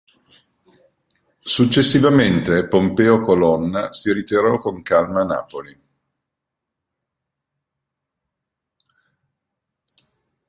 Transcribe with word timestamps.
Successivamente 1.43 2.67
Pompeo 2.67 3.21
Colonna 3.21 3.93
si 3.93 4.11
ritirò 4.11 4.55
con 4.57 4.81
calma 4.81 5.21
a 5.21 5.25
Napoli. 5.25 5.79